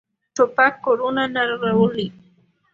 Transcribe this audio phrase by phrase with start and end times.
[0.35, 2.07] توپک کورونه نړولي.